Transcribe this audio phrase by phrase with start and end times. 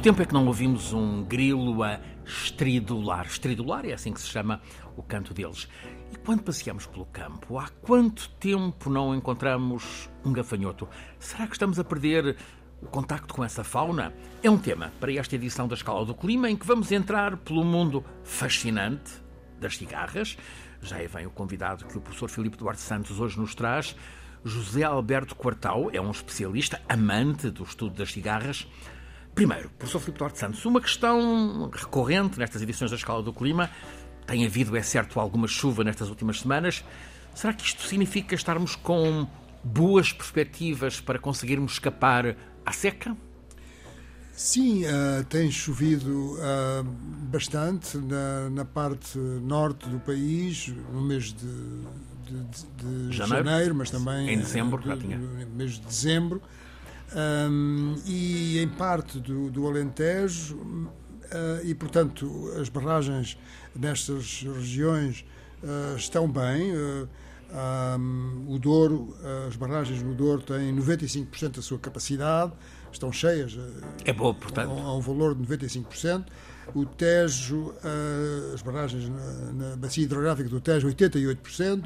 [0.00, 3.26] Quanto tempo é que não ouvimos um grilo a estridular?
[3.26, 4.62] Estridular é assim que se chama
[4.96, 5.68] o canto deles.
[6.10, 10.88] E quando passeamos pelo campo, há quanto tempo não encontramos um gafanhoto?
[11.18, 12.34] Será que estamos a perder
[12.80, 14.14] o contacto com essa fauna?
[14.42, 17.62] É um tema para esta edição da Escala do Clima em que vamos entrar pelo
[17.62, 19.12] mundo fascinante
[19.60, 20.38] das cigarras.
[20.80, 23.94] Já aí vem o convidado que o professor Filipe Duarte Santos hoje nos traz.
[24.42, 28.66] José Alberto Quartal é um especialista, amante do estudo das cigarras.
[29.34, 33.70] Primeiro, professor Filipe Duarte Santos, uma questão recorrente nestas edições da Escala do Clima.
[34.26, 36.84] Tem havido, é certo, alguma chuva nestas últimas semanas.
[37.34, 39.26] Será que isto significa estarmos com
[39.62, 43.16] boas perspectivas para conseguirmos escapar à seca?
[44.32, 46.82] Sim, uh, tem chovido uh,
[47.30, 51.46] bastante na, na, parte norte do país, no mês de,
[52.24, 56.40] de, de janeiro, janeiro, mas também em dezembro, no mês de dezembro,
[57.14, 63.38] um, e em parte do, do Alentejo, uh, e portanto as barragens
[63.74, 65.24] nestas regiões
[65.96, 66.72] estão bem.
[67.52, 69.14] Um, o Douro,
[69.46, 72.52] as barragens no Douro têm 95% da sua capacidade
[72.92, 73.58] estão cheias.
[74.04, 74.70] É boa, portanto.
[74.70, 76.24] A, um valor de 95%.
[76.74, 81.84] O Tejo, uh, as barragens na, na, bacia hidrográfica do Tejo, 88%.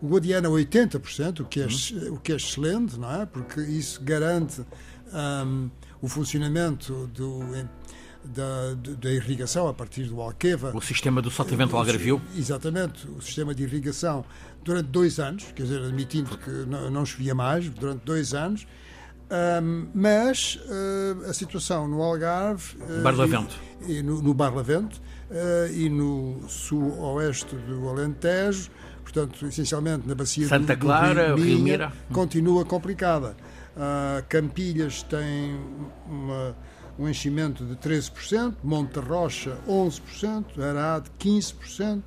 [0.00, 2.14] O Guadiana, 80%, o que, é, uhum.
[2.14, 3.26] o que é excelente, não é?
[3.26, 4.62] Porque isso garante
[5.12, 7.40] um, o funcionamento do,
[8.24, 10.70] da, da, irrigação a partir do Alqueva.
[10.74, 12.20] O sistema do Sotavento Algarvio?
[12.36, 14.24] Exatamente, o sistema de irrigação
[14.62, 18.66] durante dois anos, quer dizer, admitindo que não, não chovia mais, durante dois anos,
[19.62, 23.54] um, mas uh, a situação no Algarve uh, Barlavento.
[23.86, 28.70] e, e no, no Barlavento uh, e no sul-oeste do Alentejo,
[29.12, 33.36] portanto, essencialmente na bacia Santa do, Clara, do Rio Mira, continua complicada.
[33.76, 35.58] Uh, Campilhas tem
[36.06, 36.56] uma,
[36.98, 42.02] um enchimento de 13%, Monte Rocha 11%, Arade 15%,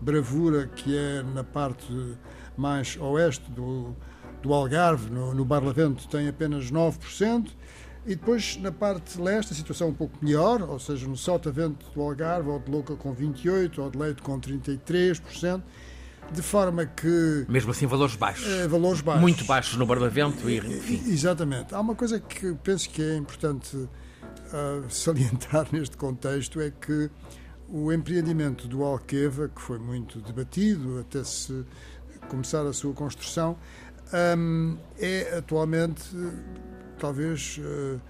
[0.00, 1.86] Bravura, que é na parte
[2.56, 3.94] mais oeste do
[4.42, 7.50] do Algarve, no, no Barlavento, tem apenas 9%,
[8.06, 11.86] e depois na parte leste a situação é um pouco melhor, ou seja, no Sotavento
[11.94, 15.60] do Algarve, ou de Louca com 28%, ou de Leite com 33%,
[16.32, 17.44] de forma que...
[17.48, 18.46] Mesmo assim valores baixos.
[18.46, 19.20] É, valores baixos.
[19.22, 21.02] Muito baixos no Barlavento e enfim.
[21.10, 21.74] Exatamente.
[21.74, 23.88] Há uma coisa que penso que é importante uh,
[24.88, 27.10] salientar neste contexto, é que
[27.68, 31.64] o empreendimento do Alqueva, que foi muito debatido até se
[32.28, 33.56] começar a sua construção,
[34.36, 36.02] um, é atualmente
[36.98, 38.00] talvez uh,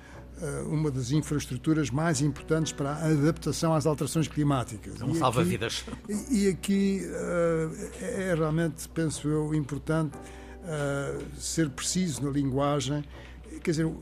[0.66, 5.00] uma das infraestruturas mais importantes para a adaptação às alterações climáticas.
[5.00, 5.84] É um salva-vidas.
[6.30, 13.04] E, aqui uh, é realmente, penso eu, importante uh, ser preciso na linguagem.
[13.62, 13.92] Quer dizer,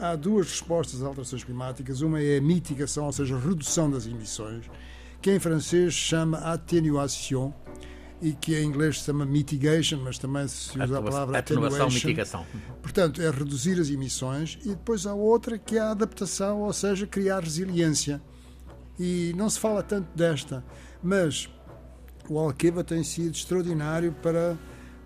[0.00, 2.00] há duas respostas às alterações climáticas.
[2.00, 4.64] Uma é a mitigação, ou seja, a redução das emissões,
[5.22, 7.52] que em francês chama attenuation
[8.24, 12.46] e que em inglês se chama mitigation, mas também se usa a palavra atenuação, mitigação.
[12.80, 17.06] Portanto, é reduzir as emissões e depois há outra que é a adaptação, ou seja,
[17.06, 18.22] criar resiliência.
[18.98, 20.64] E não se fala tanto desta,
[21.02, 21.50] mas
[22.26, 24.56] o Alqueva tem sido extraordinário para,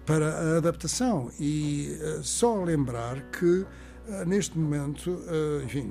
[0.07, 1.33] para a adaptação.
[1.41, 3.67] E uh, só lembrar que, uh,
[4.29, 5.83] neste momento, uh, enfim,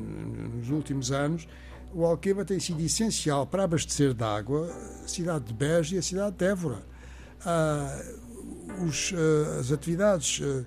[0.55, 1.45] nos últimos anos,
[1.93, 4.71] o Alqueva tem sido essencial para abastecer de água
[5.03, 6.96] a cidade de Beja e a cidade de Évora
[8.85, 10.65] os, uh, as atividades uh,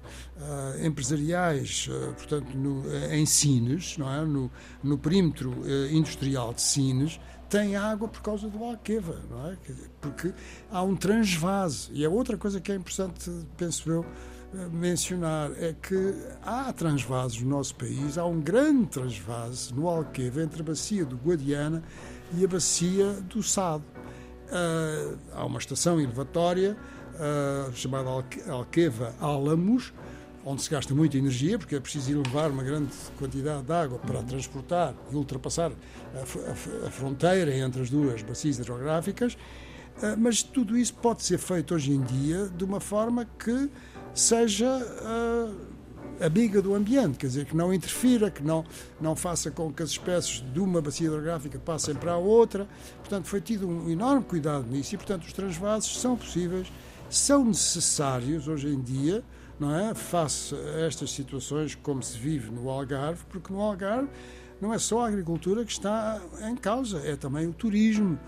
[0.85, 2.83] empresariais, portanto, no,
[3.13, 4.25] em Sines, não é?
[4.25, 4.51] no,
[4.83, 5.55] no perímetro
[5.91, 9.57] industrial de Sines, têm água por causa do Alqueva, não é?
[10.01, 10.33] Porque
[10.71, 11.91] há um transvase.
[11.93, 14.07] E é outra coisa que é importante, penso eu,
[14.73, 20.63] mencionar é que há transvases no nosso país, há um grande transvase no Alqueva entre
[20.63, 21.83] a bacia do Guadiana
[22.37, 23.85] e a bacia do Sado.
[24.51, 26.77] Uh, há uma estação elevatória
[27.15, 28.11] uh, chamada
[28.49, 29.93] Alqueva Álamos,
[30.45, 34.23] onde se gasta muita energia, porque é preciso elevar uma grande quantidade de água para
[34.23, 35.71] transportar e ultrapassar
[36.15, 39.35] a, a, a fronteira entre as duas bacias hidrográficas.
[39.35, 43.71] Uh, mas tudo isso pode ser feito hoje em dia de uma forma que
[44.13, 44.67] seja
[46.21, 48.65] amiga do ambiente, quer dizer, que não interfira, que não,
[49.01, 52.69] não faça com que as espécies de uma bacia hidrográfica passem para a outra.
[52.99, 56.71] Portanto, foi tido um enorme cuidado nisso e, portanto, os transvases são possíveis,
[57.09, 59.25] são necessários hoje em dia,
[59.59, 59.95] não é?
[59.95, 64.09] Face a estas situações como se vive no Algarve, porque no Algarve
[64.61, 68.19] não é só a agricultura que está em causa, é também o turismo.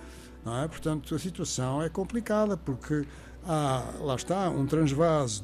[0.45, 0.67] Não é?
[0.67, 3.07] Portanto, a situação é complicada, porque
[3.47, 5.43] há, lá está, um transvase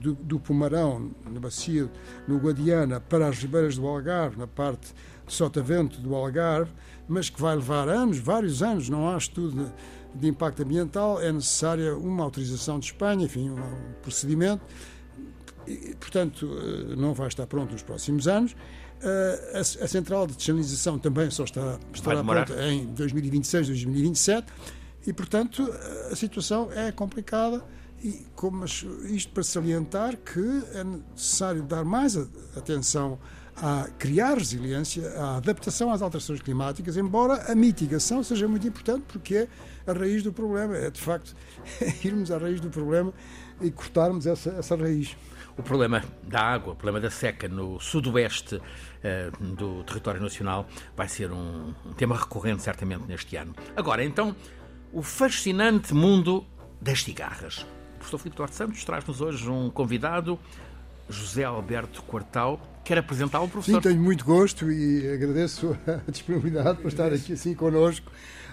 [0.00, 1.90] do, do Pomarão, na bacia,
[2.26, 4.94] no Guadiana, para as ribeiras do Algarve, na parte
[5.26, 6.72] de sotavento do Algarve,
[7.08, 9.72] mas que vai levar anos, vários anos, não há estudo
[10.14, 13.56] de, impacto ambiental, é necessária uma autorização de Espanha, enfim, um
[14.02, 14.62] procedimento,
[15.66, 18.56] e, portanto, eh, não vai estar pronto nos próximos anos.
[19.00, 24.52] Eh, a, a central de desalinização também só estará, estará pronta em 2026, 2027,
[25.06, 25.72] e, portanto,
[26.10, 27.64] a situação é complicada
[28.02, 30.40] e como isto para salientar que
[30.74, 32.16] é necessário dar mais
[32.56, 33.18] atenção
[33.56, 39.36] a criar resiliência, à adaptação às alterações climáticas, embora a mitigação seja muito importante, porque
[39.36, 39.48] é
[39.86, 40.76] a raiz do problema.
[40.76, 41.34] É, de facto,
[42.04, 43.12] irmos à raiz do problema
[43.60, 45.16] e cortarmos essa, essa raiz.
[45.56, 50.66] O problema da água, o problema da seca no sudoeste uh, do território nacional
[50.96, 53.54] vai ser um, um tema recorrente, certamente, neste ano.
[53.76, 54.34] Agora, então,
[54.92, 56.46] o fascinante mundo
[56.80, 57.66] das cigarras.
[58.02, 60.36] O professor Filipe Duarte Santos traz-nos hoje um convidado,
[61.08, 63.80] José Alberto Quartal, Quer apresentá-lo, professor?
[63.80, 68.10] Sim, tenho muito gosto e agradeço a disponibilidade por estar aqui assim connosco.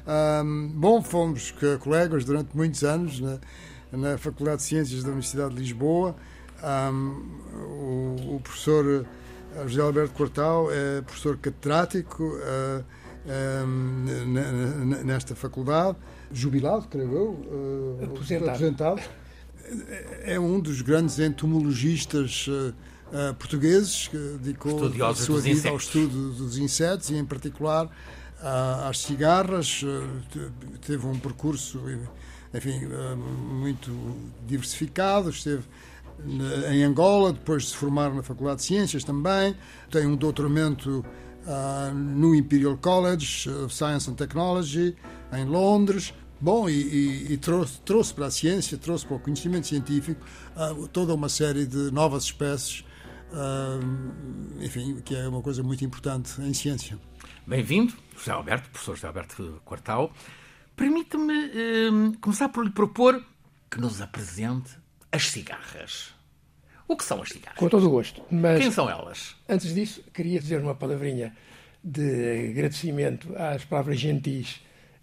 [0.07, 3.39] Um, bom, fomos colegas durante muitos anos na,
[3.91, 6.15] na Faculdade de Ciências da Universidade de Lisboa.
[6.63, 9.03] Um, o, o, professor
[9.55, 12.85] eh, José Alberto Cortal é professor catedrático uh,
[13.65, 14.05] um,
[15.05, 15.97] nesta faculdade,
[16.31, 18.49] jubilado, creio eu, uh, aposentado.
[18.51, 19.01] aposentado.
[20.23, 22.47] É um dos grandes entomologistas.
[22.47, 22.73] Uh,
[23.09, 25.65] uh, portugueses que dedicou a sua vida insetos.
[25.71, 29.83] ao estudo dos insetos e, em particular, uh, às cigarras.
[29.83, 30.51] Uh,
[30.85, 31.81] teve um percurso,
[32.53, 32.81] enfim,
[33.61, 33.91] muito
[34.47, 35.29] diversificado.
[35.29, 35.63] Esteve
[36.69, 39.55] em Angola, depois de se formar na Faculdade de Ciências também.
[39.89, 41.05] Tem um doutoramento
[41.95, 44.95] no Imperial College of Science and Technology,
[45.31, 46.13] em Londres.
[46.41, 50.23] Bom, e, e, e trouxe, trouxe, para a ciência, trouxe para o conhecimento científico
[50.55, 52.85] uh, toda uma série de novas espécies
[53.31, 56.97] Uh, enfim, que é uma coisa muito importante em ciência.
[57.45, 60.11] Bem-vindo, José Alberto, professor José Alberto Quartal.
[60.75, 63.23] Permita-me uh, começar por lhe propor
[63.69, 64.71] que nos apresente
[65.11, 66.13] as cigarras.
[66.87, 67.59] O que são as cigarras?
[67.59, 68.23] Com todo o gosto.
[68.31, 69.35] Mas, Quem são elas?
[69.47, 71.35] Antes disso, queria dizer uma palavrinha
[71.83, 74.59] de agradecimento às palavras gentis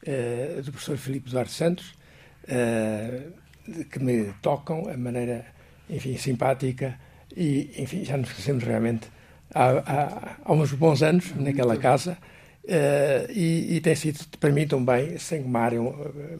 [0.07, 1.95] uh, do professor Filipe Duarte Santos,
[2.45, 3.33] uh,
[3.91, 5.45] que me tocam a maneira,
[5.91, 6.99] enfim, simpática
[7.37, 9.09] e, enfim, já nos conhecemos realmente
[9.55, 12.17] há, há, há uns bons anos naquela casa.
[12.65, 15.79] Uh, e, e, tem sido para mim também, sem uma área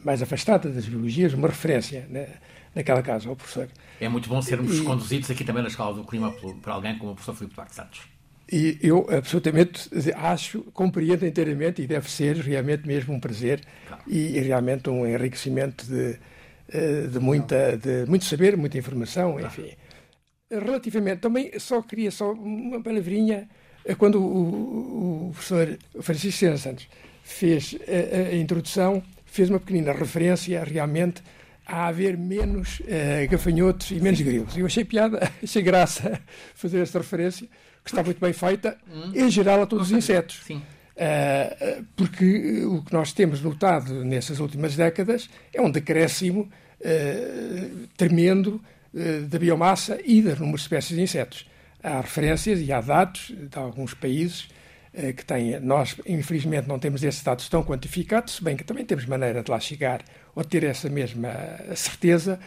[0.03, 2.27] mais afastada das biologias, uma referência né,
[2.75, 3.69] naquela casa, ao professor.
[4.01, 6.97] É muito bom sermos e, conduzidos aqui também na Escola do Clima por, por alguém
[6.97, 8.16] como o professor Filipe Duarte Santos.
[8.49, 14.03] E eu absolutamente acho, compreendo inteiramente e deve ser realmente mesmo um prazer claro.
[14.07, 16.17] e, e, realmente um enriquecimento de,
[16.69, 19.47] eh, de, muita, de muito saber, muita informação, claro.
[19.47, 19.75] enfim
[20.49, 23.49] relativamente, também só queria só uma palavrinha,
[23.83, 26.87] eh, quando o, o professor Francisco Sena Santos
[27.23, 31.21] fez a, a, introdução, fez uma pequenina referência realmente
[31.65, 34.55] a haver menos uh, gafanhotos e menos grilos.
[34.57, 36.21] Eu achei piada, achei graça
[36.55, 37.45] fazer esta referência,
[37.87, 39.11] que está muito bem feita, hum.
[39.15, 40.41] em geral a todos os insetos.
[40.45, 40.61] Sim.
[40.97, 46.49] Uh, porque o que nós temos notado nessas últimas décadas é um decréscimo
[46.81, 48.61] uh, tremendo
[48.97, 51.47] eh, da biomassa e das número de espécies de insetos.
[51.83, 54.49] Há referências e há dados de alguns países
[54.93, 55.59] eh, que têm.
[55.59, 59.51] Nós, infelizmente, não temos esses dados tão quantificados, se bem que também temos maneira de
[59.51, 61.31] lá chegar ou ter essa mesma
[61.75, 62.39] certeza.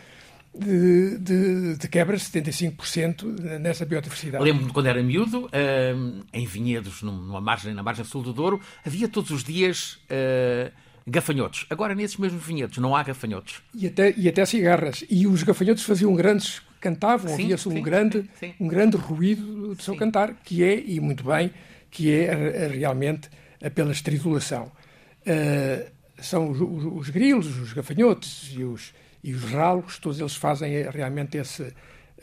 [0.52, 4.42] De, de, de quebra de 75% nessa biodiversidade.
[4.42, 9.06] Lembro-me quando era miúdo, uh, em Vinhedos, numa margem, na margem sul do Douro, havia
[9.06, 10.72] todos os dias uh,
[11.06, 11.66] gafanhotos.
[11.70, 13.62] Agora, nesses mesmos vinhedos, não há gafanhotos.
[13.72, 15.04] E até, e até cigarras.
[15.08, 18.54] E os gafanhotos faziam grandes, cantavam, havia-se um, grande, sim, sim.
[18.58, 21.52] um grande ruído do seu cantar, que é, e muito bem,
[21.90, 23.28] que é realmente
[23.74, 24.72] pela estridulação.
[25.20, 28.92] Uh, são os, os, os, grilos, os gafanhotos e os,
[29.22, 31.74] e os ralos, todos eles fazem realmente esse.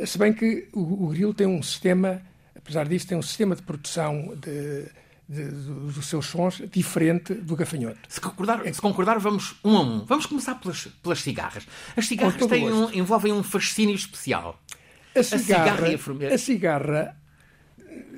[0.05, 2.21] Se bem que o, o grilo tem um sistema,
[2.55, 4.87] apesar disso, tem um sistema de produção de
[5.27, 7.99] de, dos seus sons diferente do gafanhoto.
[8.07, 10.05] Se concordar, se concordar, vamos um a um.
[10.05, 11.67] Vamos começar pelas, pelas cigarras.
[11.95, 14.61] As cigarras têm um, envolvem um fascínio especial.
[15.13, 17.17] A cigarra, a cigarra, a cigarra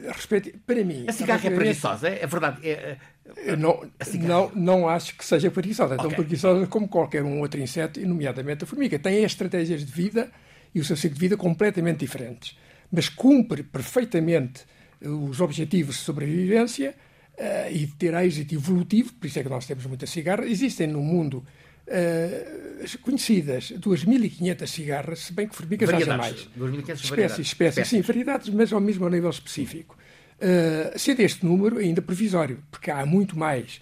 [0.08, 1.06] respeito, para mim...
[1.08, 2.68] A cigarra é preguiçosa, é, é verdade.
[2.68, 2.98] É,
[3.38, 3.82] é, não,
[4.16, 5.96] não, não acho que seja preguiçosa.
[5.96, 6.18] É tão okay.
[6.18, 8.98] preguiçosa como qualquer um outro inseto, e nomeadamente a formiga.
[8.98, 10.32] Tem estratégias de vida
[10.74, 12.58] e o seu ciclo de vida completamente diferentes.
[12.92, 14.66] Mas cumpre perfeitamente
[15.02, 16.96] os objetivos de sobrevivência
[17.38, 20.46] uh, e de ter êxito evolutivo, por isso é que nós temos muita cigarra.
[20.46, 21.46] Existem no mundo
[21.90, 26.48] uh, conhecidas 2.500 cigarras, se bem que formigas haja mais.
[26.58, 29.98] 2.500 espécies, espécies, sim, variedades, mas ao mesmo nível específico.
[30.38, 33.82] Uh, sendo este número ainda provisório, porque há muito mais.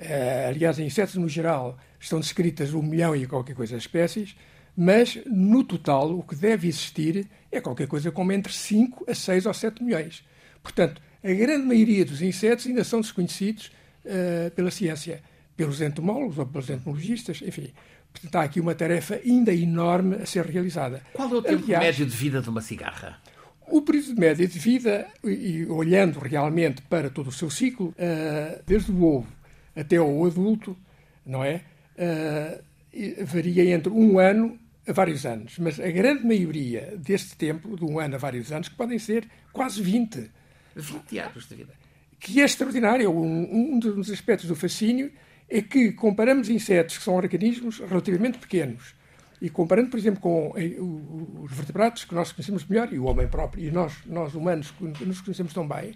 [0.00, 4.36] Uh, aliás, em insetos no geral estão descritas um milhão e qualquer coisa de espécies,
[4.76, 9.46] mas no total o que deve existir é qualquer coisa como entre 5 a 6
[9.46, 10.22] ou 7 milhões.
[10.62, 13.72] Portanto, a grande maioria dos insetos ainda são desconhecidos
[14.04, 15.22] uh, pela ciência
[15.56, 17.72] pelos entomólogos ou pelos entomologistas, enfim.
[18.12, 21.02] Portanto, há aqui uma tarefa ainda enorme a ser realizada.
[21.12, 23.20] Qual é o tempo Aliás, médio de vida de uma cigarra?
[23.68, 28.92] O período médio de vida, e, olhando realmente para todo o seu ciclo, uh, desde
[28.92, 29.26] o ovo
[29.74, 30.76] até o adulto,
[31.24, 31.62] não é?
[31.98, 35.58] Uh, varia entre um ano a vários anos.
[35.58, 39.28] Mas a grande maioria deste tempo, de um ano a vários anos, que podem ser
[39.52, 40.30] quase 20.
[40.74, 41.74] 20 anos de vida.
[42.18, 43.10] Que é extraordinário.
[43.10, 45.12] Um, um dos aspectos do fascínio
[45.48, 48.94] é que comparamos insetos que são organismos relativamente pequenos
[49.40, 53.28] e comparando, por exemplo, com eh, os vertebrados que nós conhecemos melhor e o homem
[53.28, 55.94] próprio e nós, nós humanos que nos conhecemos tão bem,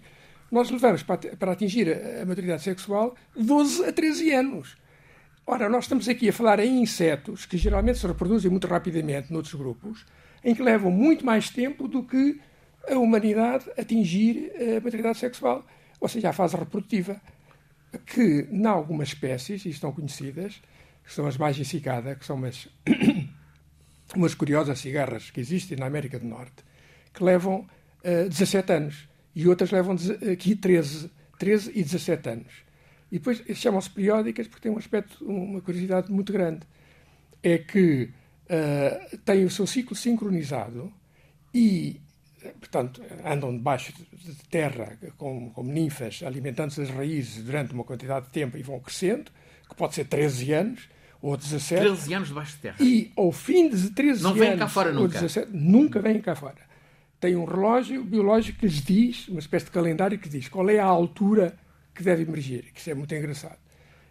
[0.51, 4.77] nós levamos para, atingir a, maturidade sexual 12 a 13 anos.
[5.45, 9.55] Ora, nós estamos aqui a falar em insetos que geralmente se reproduzem muito rapidamente noutros
[9.55, 10.05] grupos,
[10.43, 12.39] em que levam muito mais tempo do que
[12.87, 15.65] a humanidade atingir a maturidade sexual,
[15.99, 17.19] ou seja, a fase reprodutiva
[18.05, 20.61] que, em algumas espécies, e estão conhecidas,
[21.03, 22.67] que são as mais cicadas, que são umas,
[24.15, 26.63] umas curiosas cigarras que existem na América do Norte,
[27.13, 27.67] que levam uh,
[28.03, 29.95] eh, 17 anos, e outras levam
[30.31, 32.53] aqui 13, 13 e 17 anos.
[33.11, 36.61] E depois chamam-se periódicas porque têm um aspecto, uma curiosidade muito grande.
[37.43, 38.09] É que
[38.45, 40.93] uh, têm o seu ciclo sincronizado
[41.53, 41.99] e
[42.59, 48.31] portanto, andam debaixo de terra como, como ninfas, alimentando-se das raízes durante uma quantidade de
[48.31, 49.31] tempo e vão crescendo,
[49.69, 50.89] que pode ser 13 anos
[51.21, 51.81] ou 17.
[51.81, 52.77] 13 anos debaixo de terra.
[52.79, 54.41] E ao fim de 13 Não anos.
[54.41, 55.13] Não vêm cá fora nunca.
[55.13, 56.71] 17, nunca vêm cá fora.
[57.19, 60.79] Tem um relógio biológico que lhes diz, uma espécie de calendário que diz qual é
[60.79, 61.55] a altura
[61.93, 63.59] que deve emergir, que isso é muito engraçado.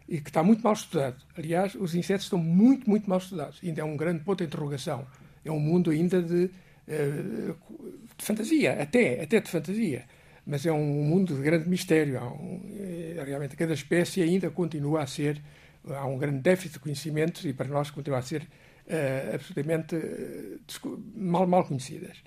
[0.08, 1.16] E que está muito mal estudado.
[1.36, 3.58] Aliás, os insetos estão muito, muito mal estudados.
[3.62, 5.06] Ainda é um grande ponto de interrogação.
[5.44, 6.50] É um mundo ainda de
[6.90, 10.04] de fantasia, até, até de fantasia.
[10.46, 12.20] Mas é um mundo de grande mistério.
[12.22, 15.40] Um, é, realmente, cada espécie ainda continua a ser.
[15.88, 21.04] Há um grande déficit de conhecimentos e para nós continua a ser uh, absolutamente uh,
[21.14, 22.18] mal, mal conhecidas.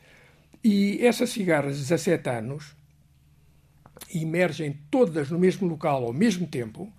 [0.64, 2.76] E essas cigarras de 17 anos
[4.14, 6.92] emergem todas no mesmo local ao mesmo tempo,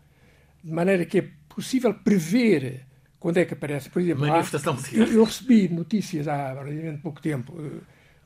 [0.62, 2.86] de maneira que é possível prever
[3.24, 3.88] quando é que aparece.
[3.88, 7.54] Por exemplo, Manifestação há, eu, eu, recebi notícias há relativamente pouco tempo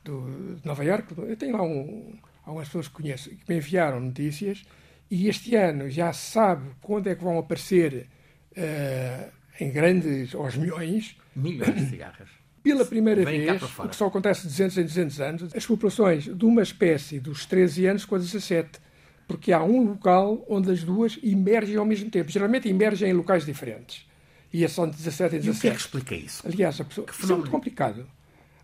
[0.03, 1.13] do, de Nova Iorque.
[1.17, 4.61] Eu tenho lá um, algumas pessoas que conheço que me enviaram notícias
[5.09, 8.09] e este ano já se sabe quando é que vão aparecer
[8.57, 12.27] uh, em grandes, aos milhões, milhões de cigarras.
[12.61, 16.25] Pela primeira Vem vez, o que só acontece de 200 em 200 anos, as populações
[16.25, 18.81] de uma espécie dos 13 anos com a 17,
[19.29, 22.29] porque há um local onde as duas emergem ao mesmo tempo.
[22.29, 24.08] Geralmente emergem em locais diferentes.
[24.51, 25.47] E é só de 17 em 17.
[25.47, 26.47] E o que é que explica isso?
[26.47, 28.07] Aliás, a pessoa, isso é muito complicado.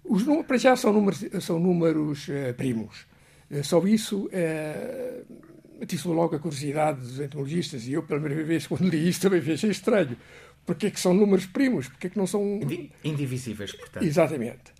[0.04, 3.06] Os números, para já, são números, são números uh, primos.
[3.50, 5.26] Uh, só isso uh,
[5.82, 9.54] atiçou logo a curiosidade dos entomologistas e eu, pela primeira vez, quando li isto, também
[9.54, 10.18] achei estranho.
[10.66, 11.88] Porquê é que são números primos?
[11.88, 12.60] Porquê é que não são...
[13.04, 14.04] Indivisíveis, portanto.
[14.04, 14.74] Exatamente.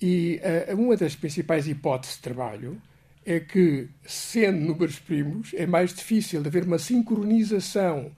[0.00, 0.40] E
[0.70, 2.80] uh, uma das principais hipóteses de trabalho
[3.24, 8.10] é que, sendo números primos, é mais difícil de haver uma sincronização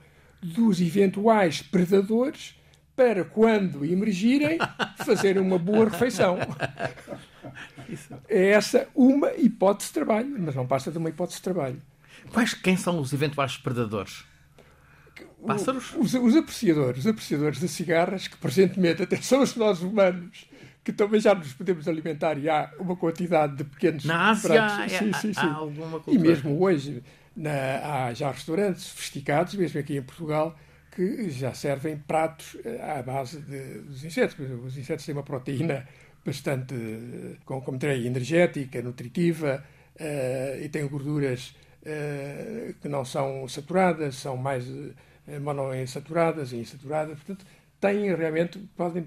[0.43, 2.55] dos eventuais predadores
[2.95, 4.57] para quando emergirem
[5.03, 6.37] fazer uma boa refeição.
[8.29, 11.81] É essa uma hipótese de trabalho, mas não passa de uma hipótese de trabalho.
[12.31, 14.23] Quais, quem são os eventuais predadores?
[15.45, 15.93] Pássaros?
[15.97, 20.45] Os, os, apreciadores, os apreciadores de cigarras, que presentemente até são os nós humanos,
[20.83, 24.93] que também já nos podemos alimentar e há uma quantidade de pequenos Na Ásia pratos.
[24.93, 25.39] É, sim, sim, sim.
[25.39, 26.15] há alguma cultura.
[26.15, 27.03] E mesmo hoje
[27.35, 30.55] na, há já restaurantes sofisticados, mesmo aqui em Portugal,
[30.91, 34.37] que já servem pratos eh, à base de, dos insetos.
[34.63, 35.87] Os insetos têm uma proteína
[36.25, 36.75] bastante,
[37.45, 39.63] como, como terei, energética, nutritiva,
[39.99, 44.65] uh, e têm gorduras uh, que não são saturadas, são mais
[45.41, 47.17] monoinsaturadas e insaturadas.
[47.17, 47.45] Portanto,
[47.79, 49.05] têm realmente, podem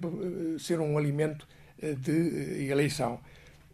[0.59, 1.47] ser um alimento
[1.79, 3.21] de eleição.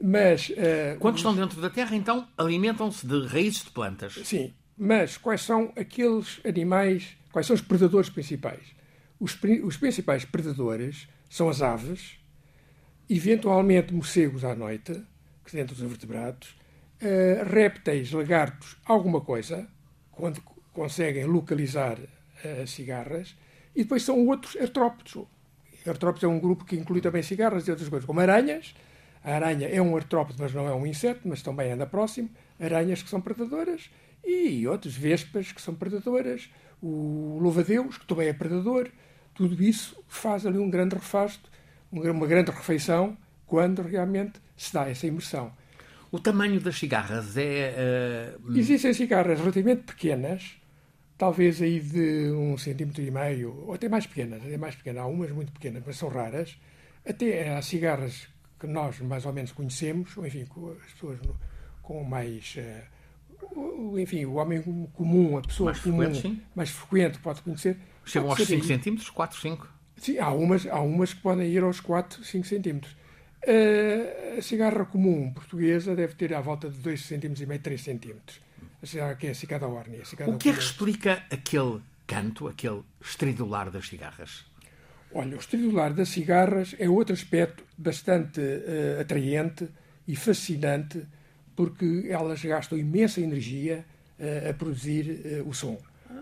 [0.03, 0.51] Mas,
[0.99, 4.15] Quando estão dentro da terra, então, alimentam-se de raízes de plantas.
[4.25, 8.61] Sim, mas quais são aqueles animais Quais são os predadores principais?
[9.19, 12.19] Os, os principais predadores são as aves,
[13.09, 15.03] eventualmente morcegos à noite,
[15.45, 16.55] que dentro dos invertebrados,
[17.01, 19.67] uh, répteis, lagartos, alguma coisa,
[20.11, 20.43] quando
[20.75, 21.99] conseguem localizar
[22.45, 23.35] as uh, cigarras,
[23.75, 25.17] E depois são outros artrópodes.
[25.87, 28.75] Artrópodes é um grupo que inclui também cigarras e outras coisas, como aranhas.
[29.25, 32.31] A aranha é um artrópode, mas não é um inseto, mas também anda próximo.
[32.59, 33.91] Aranhas que são predadoras
[34.25, 36.51] e outras vespas que são predadoras.
[36.83, 38.91] O louva-deus, que também é predador.
[39.35, 41.51] Tudo isso faz ali um grande refasto,
[41.91, 45.53] uma grande refeição, quando realmente se dá essa imersão.
[46.11, 48.37] O tamanho das cigarras é.
[48.39, 48.57] Uh...
[48.59, 50.57] Existem cigarras relativamente pequenas,
[51.17, 55.03] talvez aí de um centímetro e meio, ou até mais pequenas, até mais pequenas.
[55.03, 56.59] Há umas muito pequenas, mas são raras.
[57.07, 58.29] Até há cigarras
[58.63, 61.19] que nós mais ou menos conhecemos, ou enfim, as pessoas
[61.83, 62.55] com mais.
[62.57, 67.77] Uh, enfim, o homem comum, a pessoa mais comum, frequente, mais frequente pode conhecer.
[68.05, 69.11] Chegam aos 5 centímetros?
[69.11, 69.69] 4, 5?
[69.97, 72.93] Sim, há umas, há umas que podem ir aos 4, 5 centímetros.
[73.45, 77.83] Uh, a cigarra comum portuguesa deve ter à volta de 2 cm e meio, 3
[77.83, 78.15] cm.
[78.81, 80.03] A cigarra que é a cicada órnea.
[80.29, 84.45] O que é que explica aquele canto, aquele estridular das cigarras?
[85.15, 89.69] Olha, o estridular das cigarras é outro aspecto bastante uh, atraente
[90.09, 91.07] e fascinante
[91.55, 93.85] porque elas gastam imensa energia
[94.19, 95.79] uh, a produzir o som.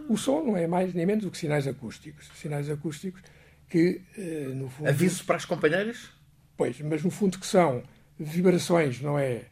[0.09, 2.31] O som não é mais nem menos do que sinais acústicos.
[2.35, 3.23] Sinais acústicos
[3.69, 4.01] que,
[4.55, 4.89] no fundo...
[4.89, 6.11] Aviso para as companheiras?
[6.57, 7.83] Pois, mas no fundo que são
[8.19, 9.45] vibrações, não é?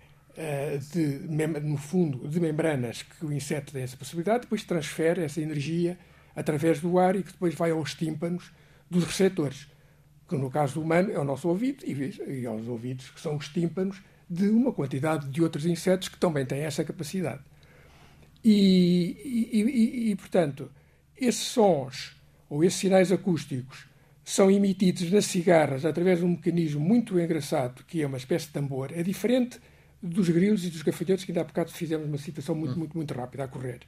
[0.93, 1.21] De,
[1.61, 5.99] no fundo, de membranas que o inseto tem essa possibilidade, depois transfere essa energia
[6.35, 8.53] através do ar e que depois vai aos tímpanos
[8.91, 9.69] dos receptores,
[10.29, 13.37] que no caso do humano é o nosso ouvido e, e aos ouvidos, que são
[13.37, 17.43] os tímpanos de uma quantidade de outros insetos que também têm essa capacidade.
[18.45, 19.17] E,
[19.53, 20.71] e, e, portanto,
[21.17, 22.17] esses sons
[22.49, 23.87] ou esses sinais acústicos
[24.25, 28.53] são emitidos nas cigarras através de um mecanismo muito engraçado, que é uma espécie de
[28.53, 28.93] tambor.
[28.93, 29.59] É diferente
[30.03, 32.79] dos grilos e dos gafanhotos, que ainda há bocado fizemos uma situação muito, hum.
[32.79, 33.81] muito, muito rápida a correr.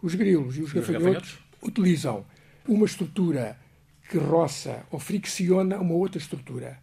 [0.00, 2.24] Os grilos e os, gafanhotos, utilizam
[2.66, 3.58] uma estrutura
[4.08, 6.78] que roça ou fricciona uma outra estrutura.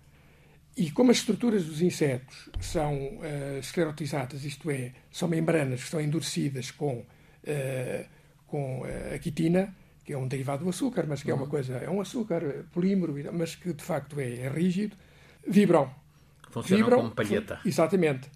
[0.78, 6.02] E como as estruturas dos insetos são uh, esclerotizadas, isto é, são membranas que estão
[6.02, 8.06] endurecidas com, uh,
[8.46, 11.34] com uh, a quitina, que é um derivado do açúcar, mas que uhum.
[11.34, 11.50] é uma uhum.
[11.50, 14.96] coisa, é um açúcar polímero, mas que de facto é, é rígido,
[15.48, 15.90] vibram.
[16.52, 17.60] Funcionam vibram, como palheta.
[17.66, 18.30] Exatamente.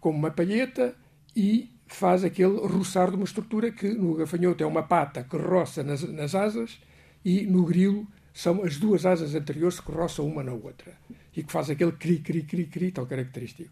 [0.00, 0.96] Como uma palheta
[1.36, 5.82] e faz aquele roçar de uma estrutura que no gafanhoto é uma pata que roça
[5.82, 6.80] nas, nas asas
[7.24, 10.92] e no grilo são as duas asas anteriores que roçam uma na outra
[11.36, 13.70] e que faz aquele cri, cri, cri, cri tão característico.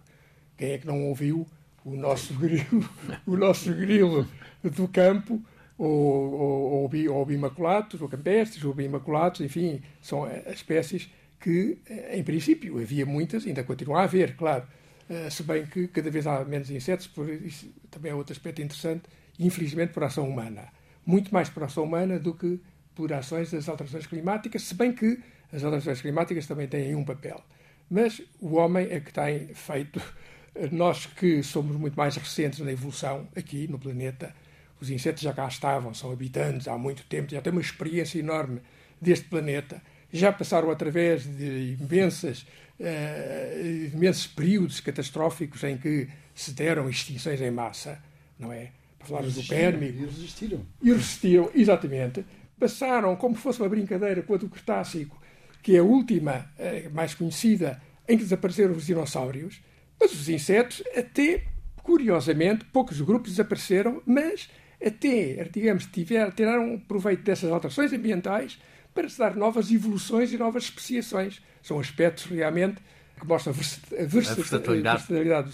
[0.57, 1.47] Quem é que não ouviu
[1.85, 2.89] o nosso grilo,
[3.27, 4.27] o nosso grilo
[4.63, 5.43] do campo
[5.79, 6.33] ou,
[6.87, 13.07] ou, ou, bimaculatos, ou campestres, ou bimaculatos, enfim, são espécies que, eh, em princípio, havia
[13.07, 14.67] muitas, ainda continua a haver, claro,
[15.09, 18.61] eh, se bem que cada vez há menos insetos, por isso também é outro aspecto
[18.61, 19.05] interessante,
[19.39, 20.69] infelizmente por ação humana.
[21.07, 22.61] Muito mais por ação humana do que
[23.13, 25.19] ações das alterações climáticas, se bem que
[25.53, 27.43] as alterações climáticas também têm um papel.
[27.91, 30.01] Mas o homem é que tem feito,
[30.71, 34.35] nós que somos muito mais recentes na evolução aqui no planeta,
[34.81, 38.61] os insetos já cá estavam, são habitantes há muito tempo, já têm uma experiência enorme
[39.01, 39.83] deste planeta,
[40.13, 42.47] já passaram através de imensas,
[42.79, 48.03] uh, imensos períodos catastróficos em que se deram extinções em massa,
[48.39, 48.71] não é?
[48.99, 50.03] Para falarmos do Pérmico.
[50.03, 50.67] E resistiram.
[50.83, 52.25] E resistiram, exatamente.
[52.61, 55.21] Passaram, como fosse uma brincadeira, com a do Cretácico,
[55.63, 59.63] que é a última, uh, mais conhecida, em que desapareceram os dinossauros,
[59.99, 61.45] mas os insetos, até
[61.83, 64.51] curiosamente, poucos grupos desapareceram, mas
[64.85, 68.59] até, digamos, tiver, tiraram proveito dessas alterações ambientais
[68.95, 71.43] para se dar novas evoluções e novas especiações.
[71.63, 72.81] São aspectos realmente
[73.19, 75.05] que mostram a, versatilidade,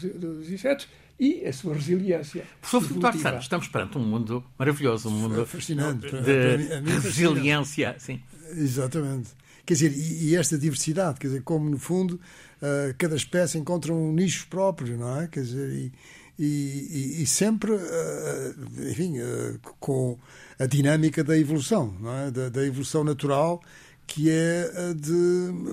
[0.09, 2.44] dos, dos insetos e a sua resiliência.
[2.61, 7.96] Professor Filipe Santos, estamos perante um mundo maravilhoso, um mundo fascinante, de resiliência.
[7.98, 8.20] Sim.
[8.50, 9.31] Exatamente.
[9.64, 12.20] Quer dizer, e, e, esta diversidade, quer dizer, como no fundo
[12.62, 15.26] uh, cada espécie encontra um nicho próprio, não é?
[15.26, 15.92] Quer dizer, e,
[16.38, 18.55] e, e, sempre, eh,
[18.90, 20.18] enfim, eh, com
[20.59, 21.94] a dinâmica da evolução,
[22.26, 22.31] é?
[22.31, 23.62] da, da, evolução natural,
[24.07, 25.12] que é a de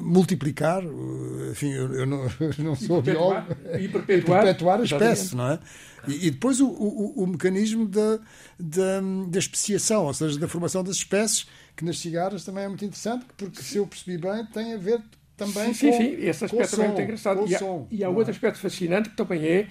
[0.02, 5.36] multiplicar, eh, enfim, eu, eu, não, eu não, sou biólogo, e perpetuar, perpetuar a espécie,
[5.36, 5.60] não é?
[6.08, 8.20] E, e depois o, o, o mecanismo da,
[8.60, 12.84] da, da, especiação, ou seja, da formação das espécies, que nas cigarras também é muito
[12.84, 15.02] interessante, porque se eu percebi bem, tem a ver
[15.38, 16.26] também sim, com, sim, sim.
[16.26, 17.48] esse aspecto também é muito engraçado.
[17.48, 18.32] E há, som, e há outro é?
[18.32, 19.68] aspecto fascinante que também é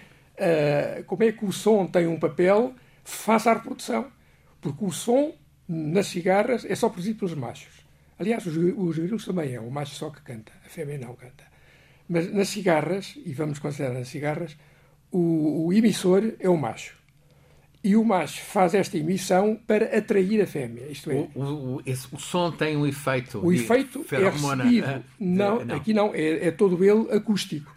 [1.01, 4.07] uh, como é que o som tem um papel face à reprodução.
[4.61, 5.33] Porque o som
[5.69, 7.82] nas cigarras é só produzido pelos machos.
[8.23, 11.45] Aliás, os, os grilos também é, o macho só que canta, a fêmea não canta.
[12.09, 14.57] Mas nas cigarras, e vamos considerar nas cigarras,
[15.11, 16.95] o, o emissor é o macho.
[17.85, 20.87] e o macho faz esta emissão para atrair a fêmea.
[20.87, 23.45] Isto é, o, o, esse, o som tem um efeito.
[23.45, 25.05] O efeito é recebido.
[25.19, 27.75] Não, não, aqui não, é, é, todo ele acústico.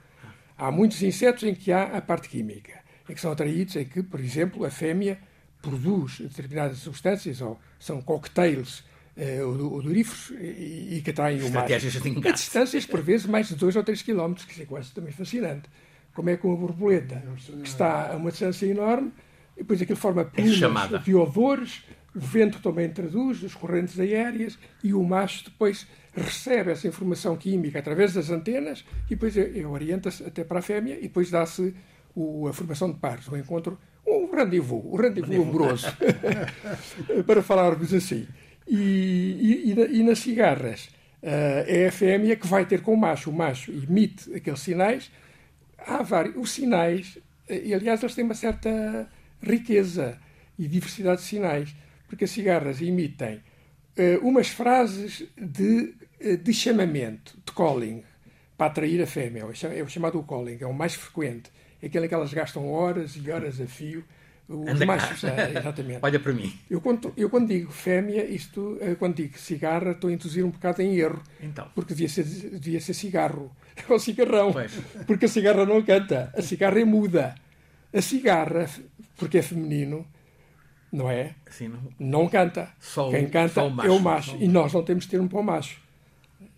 [0.58, 2.74] Há muitos insetos em que há a parte química,
[3.10, 5.18] em que são atraídos, em que, por exemplo, a fêmea
[5.62, 8.84] produz determinadas substâncias, ou são cocktails
[9.44, 11.58] odoríferos, e, e que atraem o macho.
[12.28, 15.70] A distâncias, por vezes, mais de 2 ou 3 km, que é quase também fascinante.
[16.14, 17.24] Como é que uma borboleta,
[17.62, 19.12] que está a uma distância enorme,
[19.56, 21.84] e depois aquilo forma é plumas é de odores,
[22.16, 27.80] o vento também traduz, as correntes aéreas, e o macho depois recebe essa informação química
[27.80, 29.36] através das antenas e depois
[29.70, 31.76] orienta-se até para a fêmea e depois dá-se
[32.50, 35.88] a formação de pares, o encontro, um rendezvous, o rendezvous amoroso,
[37.28, 38.26] para falarmos assim.
[38.68, 40.90] E, e, e, nas cigarras,
[41.22, 43.30] uh, é a fêmea que vai ter com o macho.
[43.30, 45.12] O macho emite aqueles sinais.
[45.78, 46.36] Há vários.
[46.36, 49.08] Os sinais, eh, e aliás, eles têm uma certa
[49.42, 50.20] riqueza
[50.58, 51.76] e diversidade de sinais,
[52.08, 53.44] porque as cigarras emitem
[53.98, 58.04] uh, umas frases de, uh, de chamamento, de calling,
[58.58, 59.46] para atrair a fêmea.
[59.76, 61.52] É o chamado calling, é o mais frequente.
[61.82, 64.04] É aquele que elas gastam horas e horas a fio.
[64.48, 66.00] Os Anda machos, é, exatamente.
[66.04, 66.54] Olha para mim.
[66.70, 70.52] Eu quando, eu quando digo fêmea, isto, eh, quando digo cigarra, estou a induzir um
[70.52, 71.22] bocado em erro.
[71.42, 71.68] Então.
[71.74, 73.52] Porque devia ser, devia ser cigarro.
[73.90, 74.54] É o cigarrão.
[74.54, 74.72] Pois.
[75.06, 76.32] Porque a cigarra não canta.
[76.34, 77.36] A cigarra é muda.
[77.94, 78.70] A cigarra
[79.18, 80.08] porque é feminino,
[80.92, 81.36] não é?
[81.50, 81.80] Sim, não.
[82.00, 82.72] não canta.
[82.80, 84.38] Só Quem canta o macho, é o macho.
[84.40, 85.80] E nós não temos termo para o macho.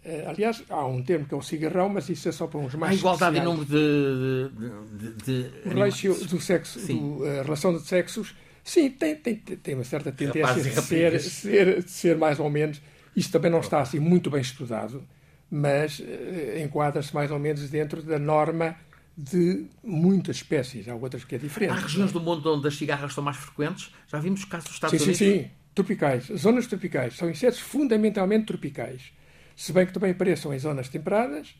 [0.08, 2.74] Eh, aliás, há um termo que é o cigarrão, mas isso é só para uns
[2.76, 2.96] machos.
[2.96, 4.50] A igualdade em número de.
[4.96, 9.36] de, de, de o ratio do sexo, do, a relação de sexos, sim, tem, tem,
[9.36, 12.82] tem uma certa tendência de ser, ser, ser mais ou menos.
[13.14, 15.04] Isto também não está assim muito bem estudado,
[15.52, 16.04] mas uh,
[16.64, 18.78] enquadra-se mais ou menos dentro da norma
[19.18, 20.88] de muitas espécies.
[20.88, 21.72] Há outras que é diferente.
[21.72, 23.92] Há regiões do mundo onde as cigarras são mais frequentes?
[24.08, 25.18] Já vimos casos dos Estados sim, Unidos?
[25.18, 25.52] Sim, sim.
[25.76, 26.32] Tropicais.
[26.38, 27.18] Zonas tropicais.
[27.18, 29.17] São insetos fundamentalmente tropicais.
[29.58, 31.56] Se bem que também apareçam em zonas temperadas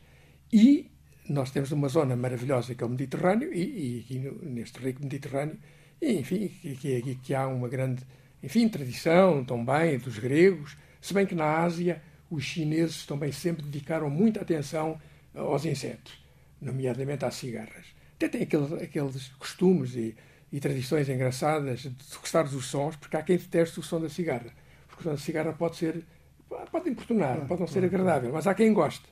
[0.50, 0.90] e
[1.28, 5.02] nós temos uma zona maravilhosa que é o Mediterrâneo e, e aqui no, neste rico
[5.02, 5.58] Mediterrâneo,
[6.00, 8.02] e, enfim, que, que, que há uma grande
[8.42, 14.08] enfim, tradição também dos gregos, se bem que na Ásia os chineses também sempre dedicaram
[14.08, 15.00] muita atenção
[15.34, 16.22] aos insetos
[16.60, 17.86] nomeadamente às cigarras.
[18.14, 20.16] Até tem aqueles, aqueles costumes e,
[20.52, 24.52] e, tradições engraçadas de gostar dos sons, porque há quem deteste o som da cigarra.
[24.88, 26.04] Porque o som da cigarra pode ser,
[26.70, 29.04] pode importunar, pode não ser agradável, mas há quem goste.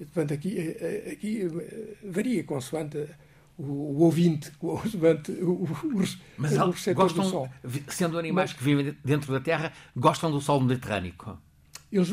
[0.00, 3.04] E, portanto, aqui, eh, eh, aqui eh, varia consoante
[3.56, 5.68] o, o ouvinte, consoante o, o,
[6.36, 7.48] mas o receptor gostam, do som.
[7.88, 11.14] Sendo animais mas, que vivem dentro da Terra, gostam do sol mediterrâneo?
[11.90, 12.10] Eles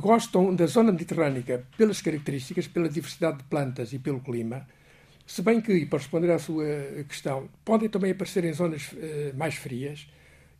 [0.00, 4.66] gostam da zona mediterrânica pelas características, pela diversidade de plantas e pelo clima,
[5.26, 6.64] se bem que, para responder à sua
[7.08, 10.08] questão, podem também aparecer em zonas uh, mais frias,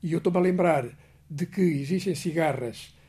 [0.03, 0.87] e eu estou-me a lembrar
[1.29, 3.02] de que existem cigarras, uh,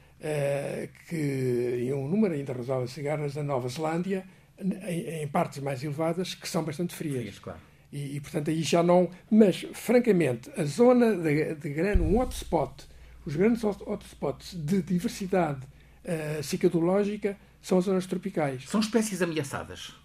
[1.08, 4.26] que, e um número ainda razoável de cigarras na Nova Zelândia,
[4.60, 7.22] em, em, partes mais elevadas, que são bastante frias.
[7.22, 7.60] frias claro.
[7.92, 9.10] e, e, portanto, aí já não.
[9.30, 12.88] Mas, francamente, a zona de, de grande, um hotspot
[13.26, 18.66] os grandes hotspots de diversidade uh, cicatológica são as zonas tropicais.
[18.68, 19.96] São espécies ameaçadas?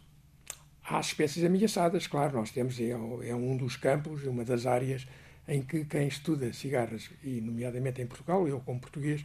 [0.84, 2.36] Há espécies ameaçadas, claro.
[2.38, 5.06] Nós temos, é, é um dos campos, uma das áreas
[5.46, 9.24] em que quem estuda cigarras, e nomeadamente em Portugal, eu como português,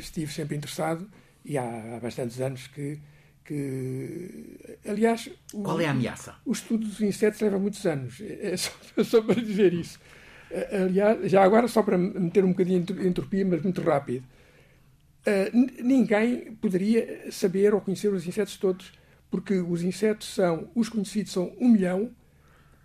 [0.00, 1.08] estive sempre interessado
[1.44, 2.98] e há, há bastantes anos que,
[3.44, 5.30] que aliás...
[5.52, 6.34] Qual o, é a ameaça?
[6.44, 9.98] O estudo dos insetos leva muitos anos, é só, é só para dizer isso.
[10.72, 14.24] Aliás, já agora, só para meter um bocadinho de entropia, mas muito rápido.
[15.26, 18.92] Uh, ninguém poderia saber ou conhecer os insetos todos,
[19.30, 22.10] porque os insetos são, os conhecidos são um milhão,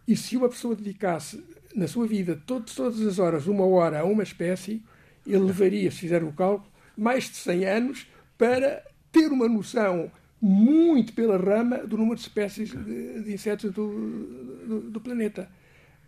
[0.06, 1.42] e se uma pessoa dedicasse
[1.74, 4.84] na sua vida todas, todas as horas uma hora a uma espécie,
[5.26, 11.14] ele levaria, se fizer o cálculo, mais de 100 anos para ter uma noção muito
[11.14, 15.50] pela rama do número de espécies de, de insetos do, do, do planeta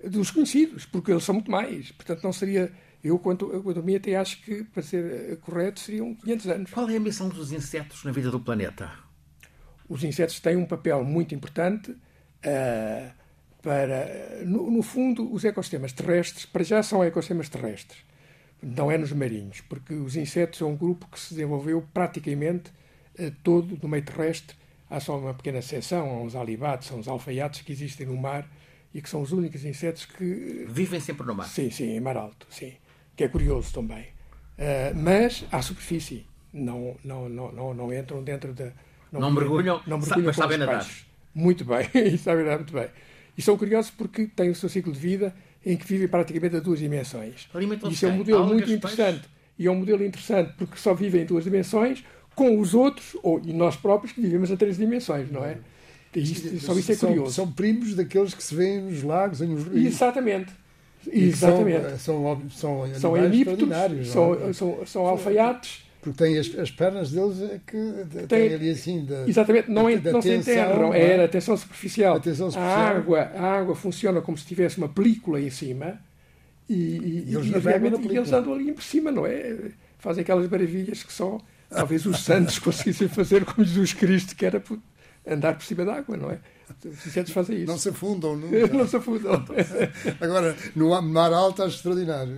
[0.04, 1.92] dos conhecidos, porque eles são muito mais.
[1.92, 2.72] Portanto, não seria.
[3.04, 6.72] Eu, quanto, quanto a mim, até acho que, para ser eh, correto, seriam 500 anos.
[6.72, 8.92] Qual é a missão dos insetos na vida do planeta?
[9.88, 13.14] Os insetos têm um papel muito importante uh,
[13.62, 14.44] para.
[14.44, 18.00] No, no, fundo, os ecossistemas terrestres, para já são ecossistemas terrestres,
[18.62, 22.72] não é nos marinhos, porque os insetos são um grupo que se desenvolveu praticamente
[23.20, 24.56] uh, todo no meio terrestre.
[24.90, 28.48] Há só uma pequena exceção, há uns alibates, são os alfaiates que existem no mar
[28.94, 30.66] e que são os únicos insetos que.
[30.70, 31.48] Vivem sempre no mar.
[31.48, 32.74] Sim, sim, em mar alto, sim.
[33.16, 34.04] Que é curioso também.
[34.58, 36.26] Uh, mas à superfície.
[36.54, 38.72] Não, não, não, não, não entram dentro da.
[39.12, 40.88] Não, não mergulham, não mergulham mas sabem nadar.
[41.34, 41.86] Muito bem,
[42.18, 42.88] sabem nadar muito bem.
[43.38, 45.36] E são curiosos porque têm o seu ciclo de vida
[45.66, 47.48] em que vivem praticamente a duas dimensões.
[47.90, 49.22] Isso é um modelo muito interessante.
[49.22, 49.36] Peixes?
[49.58, 52.04] E é um modelo interessante porque só vivem em duas dimensões
[52.36, 55.58] com os outros, ou e nós próprios, que vivemos a três dimensões, não é?
[56.14, 57.34] Isto, só isso é curioso.
[57.34, 59.94] São, são primos daqueles que se vêem nos lagos e nos rios.
[59.94, 60.52] Exatamente.
[61.12, 61.98] Exatamente.
[61.98, 64.08] São, são, são, são extraordinários.
[64.10, 64.54] São, é?
[64.54, 65.85] são, são alfaiates.
[66.06, 69.04] Porque tem as, as pernas deles é que tem, ali assim.
[69.06, 72.18] Da, exatamente, não, da, não se enterram, é, a tensão superficial.
[72.18, 72.80] A, tensão superficial.
[72.80, 76.00] A, água, a água funciona como se tivesse uma película em cima
[76.70, 79.72] e, e, e eles, e, e eles andam ali por cima, não é?
[79.98, 81.40] Fazem aquelas maravilhas que só
[81.72, 84.62] talvez os santos conseguissem fazer como Jesus Cristo, que era
[85.26, 86.38] andar por cima da água, não é?
[86.86, 87.66] Os insetos fazem isso.
[87.66, 89.44] Não se afundam, não, não se afundam.
[90.22, 92.38] Agora, no mar alto é extraordinário.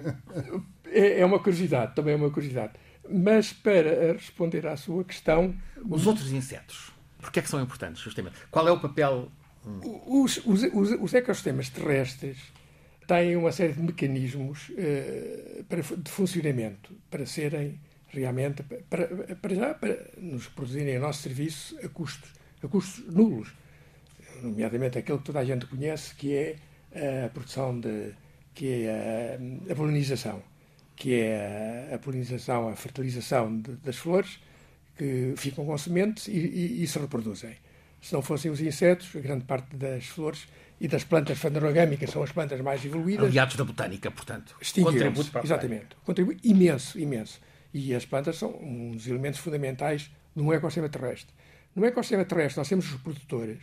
[0.85, 2.71] É, é uma curiosidade, também é uma curiosidade.
[3.09, 5.55] Mas para responder à sua questão.
[5.89, 8.35] Os outros insetos, porquê é que são importantes, justamente?
[8.51, 9.31] Qual é o papel.
[10.05, 12.37] Os, os, os, os ecossistemas terrestres
[13.05, 19.73] têm uma série de mecanismos uh, para, de funcionamento para serem realmente, para, para já,
[19.73, 22.31] para nos produzirem o nosso serviço a custos,
[22.63, 23.53] a custos nulos.
[24.41, 28.13] Nomeadamente aquele que toda a gente conhece, que é a produção de.
[28.53, 29.37] que é
[29.69, 30.41] a, a polinização
[30.97, 34.39] que é a polinização, a fertilização de, das flores,
[34.97, 37.55] que ficam com sementes e, e, e, se reproduzem.
[38.01, 40.47] Se não fossem os insetos, a grande parte das flores
[40.81, 43.27] e das plantas fanerogâmicas são as plantas mais evoluídas.
[43.27, 44.55] Aliados da botânica, portanto.
[44.81, 45.87] Contribui para Exatamente.
[46.03, 47.39] Contribui imenso, imenso.
[47.71, 51.33] E as plantas são uns elementos fundamentais num ecossistema terrestre.
[51.75, 53.59] No ecossistema terrestre nós temos os produtores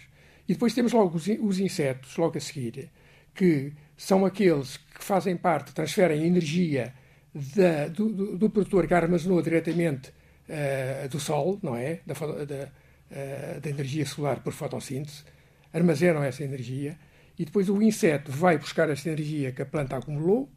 [0.48, 2.90] e depois temos logo os, os insetos, logo a seguir,
[3.34, 6.94] que são aqueles que fazem parte, transferem energia
[7.34, 10.10] da, do, do, do, produtor que armazenou diretamente
[10.48, 12.00] uh, do sol, não é?
[12.06, 15.24] Da, da, uh, da, energia solar por fotossíntese,
[15.72, 16.96] armazenam essa energia
[17.36, 20.48] e depois o inseto vai buscar essa energia que a planta acumulou,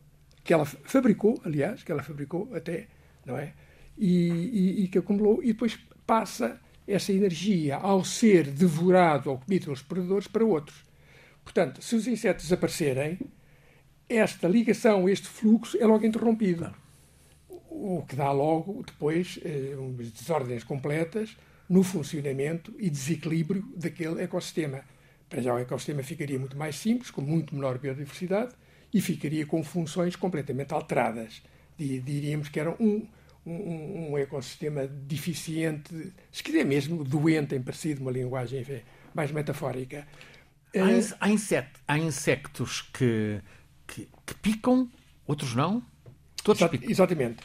[0.44, 2.88] que ela fabricou, aliás, que ela fabricou até,
[3.26, 3.54] não é?
[3.98, 9.66] E, e, e que acumulou e depois passa essa energia ao ser devorado ou comido
[9.66, 10.86] pelos predadores para outros.
[11.44, 13.18] Portanto, se os insetos desaparecerem,
[14.10, 16.60] esta ligação, este fluxo é logo interrompido.
[16.60, 16.76] Claro.
[17.70, 19.76] O que dá logo, depois, eh,
[20.14, 21.38] desordens completas
[21.70, 24.82] no funcionamento e desequilíbrio daquele ecossistema.
[25.30, 28.56] Para já o ecossistema ficaria muito mais simples, com muito menor biodiversidade
[28.94, 31.44] e ficaria com funções completamente alteradas.
[31.78, 33.06] Diríamos que era um,
[33.46, 38.66] um, um ecossistema deficiente, se quiser mesmo, doente, em parecido, uma linguagem
[39.14, 40.08] mais metafórica.
[40.74, 43.42] Há, eh, há, há insectos que
[44.28, 44.90] que, picam,
[45.26, 45.82] outros não?
[46.44, 46.90] Todos picam.
[46.90, 47.38] Exatamente.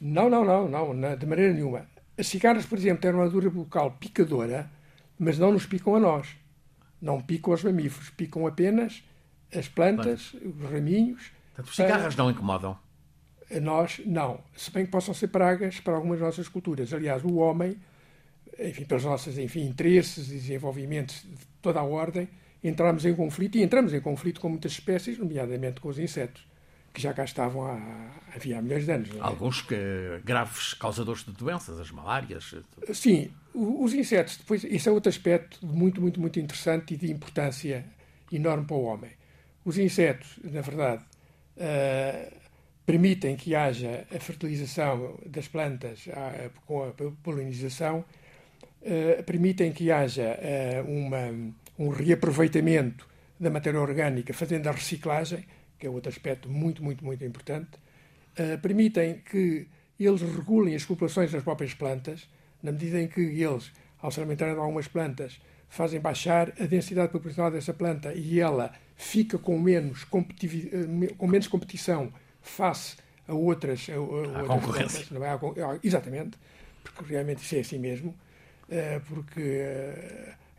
[0.00, 1.86] Não, não, não, não, de maneira nenhuma.
[2.18, 4.70] As cigarras, por exemplo, têm uma dura bucal picadora,
[5.18, 6.28] mas não nos picam a nós.
[7.00, 9.02] Não picam os mamíferos, picam apenas
[9.54, 11.30] as plantas, os raminhos.
[11.54, 12.24] Portanto, os cigarras para...
[12.24, 12.78] não incomodam?
[13.50, 14.40] A nós, não.
[14.56, 16.92] Se bem que possam ser pragas para algumas nossas culturas.
[16.92, 17.76] Aliás, o homem,
[18.58, 22.28] enfim, pelos nossos enfim, interesses e desenvolvimentos de toda a ordem,
[22.68, 26.46] entramos em conflito, e entramos em conflito com muitas espécies, nomeadamente com os insetos,
[26.92, 29.10] que já cá estavam há, havia milhões de anos.
[29.14, 29.20] É?
[29.20, 29.76] Alguns que,
[30.24, 32.54] graves causadores de doenças, as malárias.
[32.92, 37.84] Sim, os insetos, depois, esse é outro aspecto muito, muito, muito interessante e de importância
[38.32, 39.10] enorme para o homem.
[39.64, 41.04] Os insetos, na verdade,
[41.56, 42.36] uh,
[42.84, 48.04] permitem que haja a fertilização das plantas uh, com a polinização,
[48.82, 50.38] uh, permitem que haja
[50.86, 53.06] uma um reaproveitamento
[53.38, 55.44] da matéria orgânica, fazendo a reciclagem,
[55.78, 57.78] que é outro aspecto muito, muito, muito importante,
[58.38, 62.28] uh, permitem que eles regulem as populações das próprias plantas,
[62.62, 67.12] na medida em que eles, ao se alimentarem de algumas plantas, fazem baixar a densidade
[67.12, 73.88] populacional dessa planta e ela fica com menos, eh, com menos competição face a outras,
[73.90, 75.06] a, a outras concorrência.
[75.06, 75.80] Plantas, é?
[75.82, 76.38] Exatamente,
[76.82, 79.64] porque realmente isso é assim mesmo, uh, porque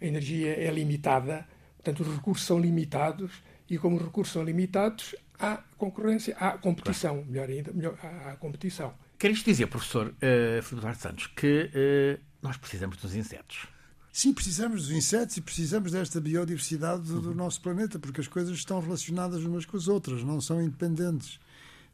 [0.01, 1.45] a energia é limitada,
[1.77, 3.31] portanto, os recursos são limitados
[3.69, 8.35] e, como os recursos são limitados, há concorrência, há competição, melhor ainda, melhor, há, há
[8.35, 8.93] competição.
[9.17, 13.67] Quer isto dizer, professor uh, Filipe Duarte Santos, que uh, nós precisamos dos insetos?
[14.13, 18.55] Sim, precisamos dos insetos e precisamos desta biodiversidade do, do, nosso planeta, porque as coisas
[18.57, 21.39] estão relacionadas umas com as outras, não são independentes.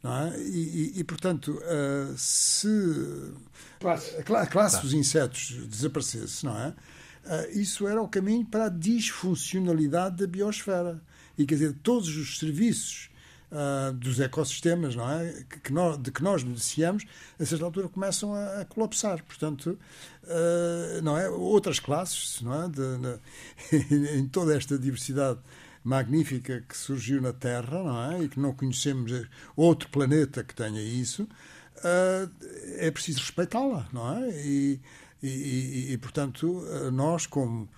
[0.02, 0.38] Não é?
[0.38, 2.68] e, e, e, portanto, uh, se
[3.80, 4.18] classe.
[4.18, 4.82] a, classe claro.
[4.82, 6.74] dos insetos desaparecesse, não é?
[7.26, 11.02] Uh, isso era o caminho para a disfuncionalidade da biosfera.
[11.38, 13.10] E quer dizer, todos os serviços
[13.54, 15.46] uh, dos ecossistemas não é?
[15.50, 17.06] que, que nós, de que nós beneficiamos,
[17.40, 19.24] a certa altura começam a, a colapsar.
[19.24, 19.80] Portanto,
[20.24, 21.30] uh, não é?
[21.30, 22.68] outras classes não é?
[22.68, 25.40] De, de, em toda esta diversidade
[25.84, 28.24] magnífica que surgiu na Terra, não é?
[28.24, 29.12] E que não conhecemos
[29.56, 32.30] outro planeta que tenha isso, uh,
[32.78, 34.30] é preciso respeitá-la, não é?
[34.46, 34.80] E,
[35.24, 37.70] e, e, e, portanto, nós, como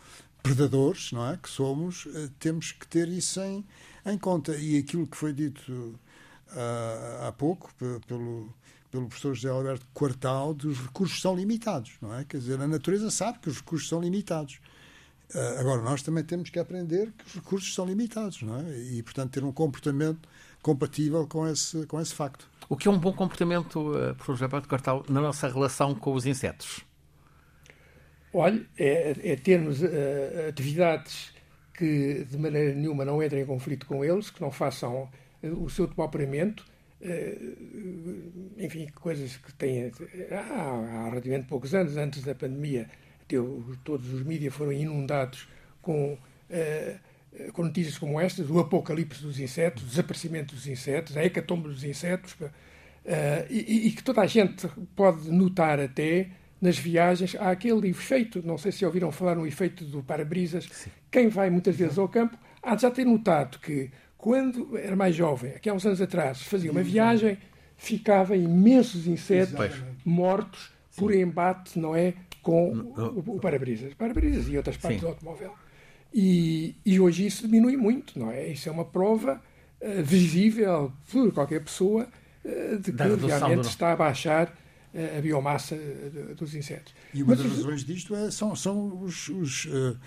[0.43, 1.37] predadores, não é?
[1.37, 2.07] Que somos,
[2.39, 3.65] temos que ter isso em,
[4.05, 4.55] em conta.
[4.55, 7.73] E aquilo que foi dito uh, há pouco
[8.07, 8.53] pelo
[8.95, 12.23] pelo professor José Alberto Quartal, dos recursos são limitados, não é?
[12.23, 14.61] Quer dizer, a natureza sabe que os recursos são limitados.
[15.33, 18.79] Uh, agora, nós também temos que aprender que os recursos são limitados, não é?
[18.93, 20.29] E, portanto, ter um comportamento
[20.61, 22.47] compatível com esse, com esse facto.
[22.69, 26.13] O que é um bom comportamento, uh, professor José Alberto Quartal, na nossa relação com
[26.13, 26.85] os insetos?
[28.37, 29.87] Olha, é, é termos uh,
[30.49, 31.33] atividades
[31.73, 35.09] que de maneira nenhuma não entrem em conflito com eles, que não façam
[35.41, 36.65] o seu depauperamento,
[37.01, 37.37] eh,
[38.57, 39.91] enfim, coisas que têm.
[40.31, 42.89] Há, há relativamente poucos anos, antes da pandemia,
[43.83, 45.47] todos os mídias foram inundados
[45.81, 46.17] com,
[47.51, 51.83] com notícias como estas: o apocalipse dos insetos, o desaparecimento dos insetos, a hecatombe dos
[51.83, 52.35] insetos,
[53.05, 56.29] eh, e, e que toda a gente pode notar até
[56.61, 60.67] nas viagens, há aquele efeito, não sei se ouviram falar no efeito do para-brisas,
[61.11, 65.15] quem vai muitas vezes ao campo há de já ter notado que quando era mais
[65.15, 67.37] jovem, aqui há uns anos atrás, fazia uma viagem,
[67.77, 70.01] ficava imensos insetos Exatamente.
[70.03, 72.13] mortos por embate, não é?
[72.41, 73.93] Com o, o para-brisas.
[73.93, 75.05] Para-brisas e outras partes Sim.
[75.05, 75.53] do automóvel.
[76.13, 78.47] E, e, hoje isso diminui muito, não é?
[78.47, 79.41] Isso é uma prova
[79.81, 82.07] uh, visível por qualquer pessoa
[82.43, 84.55] uh, de que realmente está a baixar
[85.17, 85.77] a biomassa
[86.37, 86.93] dos insetos.
[87.13, 89.97] E uma Mas, das razões disto é, são, são os, os, uh,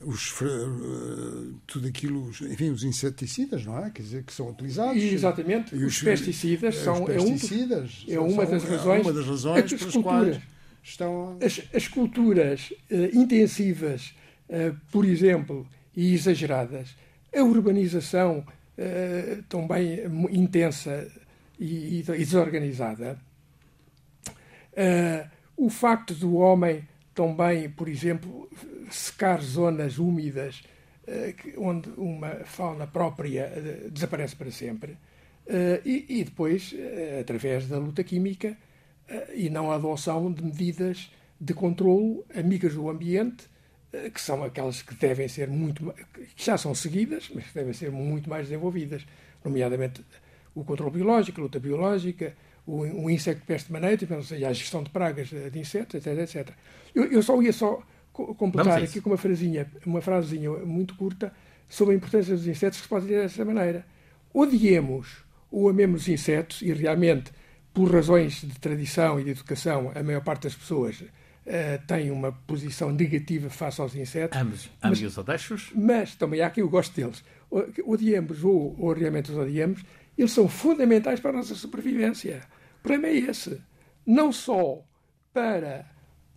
[0.00, 3.90] os uh, tudo aquilo, enfim, os inseticidas, não é?
[3.90, 4.96] Quer dizer, que são utilizados.
[5.02, 5.74] E, exatamente.
[5.76, 9.72] E os, pesticidas são os pesticidas, é, um, é uma, das razões, uma das razões
[9.74, 10.40] pelas quais
[10.82, 11.38] estão.
[11.44, 14.14] As, as culturas uh, intensivas,
[14.90, 16.96] por exemplo, e exageradas,
[17.36, 18.42] a urbanização
[19.50, 21.06] também intensa
[21.60, 23.18] e, e desorganizada
[24.78, 28.48] Uh, o facto do homem também, por exemplo,
[28.88, 30.62] secar zonas úmidas
[31.08, 34.96] uh, onde uma fauna própria uh, desaparece para sempre.
[35.82, 36.74] E, e, depois,
[37.18, 38.54] através da luta química
[39.32, 41.10] e não a adoção de medidas
[41.40, 43.48] de controlo amigas do ambiente,
[44.12, 45.90] que são aquelas que devem ser muito
[46.36, 49.06] que já são seguidas, mas que devem ser muito mais desenvolvidas,
[49.42, 50.04] nomeadamente
[50.54, 52.36] o controle biológico, a luta biológica,
[52.68, 56.18] o, o insect pest management, ou seja, a gestão de pragas de insetos, etc.
[56.18, 56.54] etc.
[56.94, 61.32] Eu, eu só ia só completar aqui com uma frasinha, uma frasezinha muito curta
[61.66, 63.86] sobre a importância dos insetos que se pode dizer dessa maneira.
[64.34, 67.32] Odiemos ou amemos os insetos, e realmente,
[67.72, 71.06] por razões de tradição e de educação, a maior parte das pessoas uh,
[71.86, 74.38] tem uma posição negativa face aos insetos.
[74.38, 75.70] Ambos, ambos os odeixos.
[75.74, 77.24] Mas também há quem eu gosto deles.
[77.86, 79.82] Odiemos ou, ou realmente os odiemos,
[80.18, 82.42] eles são fundamentais para a nossa sobrevivência.
[82.78, 83.60] O problema é esse.
[84.06, 84.82] Não só
[85.32, 85.86] para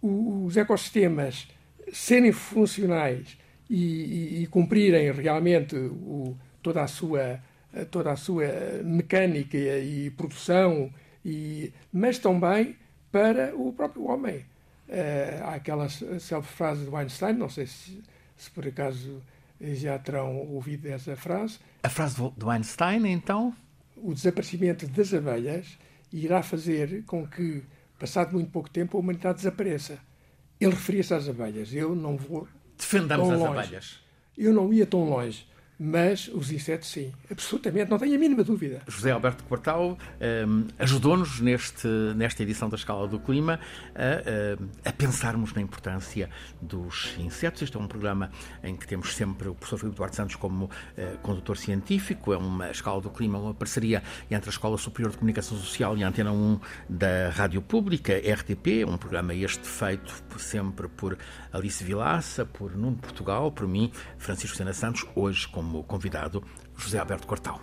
[0.02, 1.48] os ecossistemas
[1.94, 3.38] serem funcionais
[3.70, 7.40] e, e, e cumprirem realmente o, toda, a sua,
[7.90, 8.46] toda a sua
[8.84, 10.92] mecânica e produção,
[11.24, 12.76] e, mas também
[13.12, 14.46] para o próprio homem.
[14.88, 18.02] Uh, há aquela frase do Einstein, não sei se,
[18.36, 19.22] se, por acaso
[19.62, 21.60] já terão ouvido essa frase.
[21.84, 23.56] A frase do Einstein, então?
[23.96, 25.78] O desaparecimento das abelhas
[26.12, 27.64] irá fazer com que,
[28.00, 30.00] passado muito pouco tempo, a humanidade desapareça.
[30.60, 31.74] Ele referia-se às abelhas.
[31.74, 32.48] Eu não vou.
[32.78, 33.60] Defendamos as longe.
[33.60, 34.00] abelhas.
[34.38, 35.48] Eu não ia tão longe
[35.84, 38.84] mas os insetos sim, absolutamente, não tenho a mínima dúvida.
[38.88, 43.60] José Alberto Quartal ehm, ajudou-nos neste, nesta edição da Escala do Clima
[43.96, 46.30] a, a, ehm, a, pensarmos na importância
[46.62, 47.64] dos insetos.
[47.64, 48.30] Este é um programa
[48.64, 50.70] em que temos sempre o professor Filipe Duarte Santos como uh,
[51.24, 52.32] condutor científico.
[52.32, 56.04] É uma Escala do Clima, uma parceria entre a Escola Superior de Comunicação Social e
[56.04, 61.18] a Antena 1 da Rádio Pública, RTP, um programa este feito sempre por
[61.52, 66.44] Alice Vilaça, por Nuno Portugal, por mim, Francisco Sena Santos, hoje como como convidado
[66.76, 67.56] José Alberto Cortal.